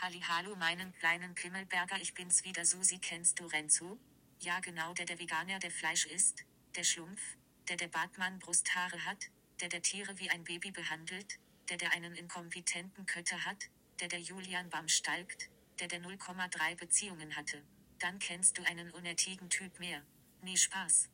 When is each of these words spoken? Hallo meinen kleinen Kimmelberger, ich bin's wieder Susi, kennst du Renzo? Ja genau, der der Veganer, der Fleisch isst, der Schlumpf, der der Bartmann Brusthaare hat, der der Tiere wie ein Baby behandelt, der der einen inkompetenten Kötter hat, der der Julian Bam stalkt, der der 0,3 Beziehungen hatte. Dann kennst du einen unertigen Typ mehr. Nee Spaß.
Hallo 0.00 0.54
meinen 0.54 0.92
kleinen 0.92 1.34
Kimmelberger, 1.34 1.96
ich 2.00 2.14
bin's 2.14 2.44
wieder 2.44 2.64
Susi, 2.64 2.98
kennst 2.98 3.40
du 3.40 3.46
Renzo? 3.46 3.98
Ja 4.38 4.60
genau, 4.60 4.94
der 4.94 5.06
der 5.06 5.18
Veganer, 5.18 5.58
der 5.58 5.72
Fleisch 5.72 6.06
isst, 6.06 6.44
der 6.76 6.84
Schlumpf, 6.84 7.20
der 7.68 7.76
der 7.76 7.88
Bartmann 7.88 8.38
Brusthaare 8.38 9.04
hat, 9.04 9.26
der 9.60 9.68
der 9.68 9.82
Tiere 9.82 10.16
wie 10.20 10.30
ein 10.30 10.44
Baby 10.44 10.70
behandelt, 10.70 11.40
der 11.68 11.78
der 11.78 11.92
einen 11.92 12.14
inkompetenten 12.14 13.06
Kötter 13.06 13.44
hat, 13.44 13.70
der 13.98 14.06
der 14.06 14.20
Julian 14.20 14.70
Bam 14.70 14.86
stalkt, 14.86 15.50
der 15.80 15.88
der 15.88 16.00
0,3 16.00 16.76
Beziehungen 16.76 17.34
hatte. 17.34 17.64
Dann 17.98 18.20
kennst 18.20 18.56
du 18.56 18.62
einen 18.62 18.92
unertigen 18.92 19.50
Typ 19.50 19.80
mehr. 19.80 20.04
Nee 20.42 20.56
Spaß. 20.56 21.10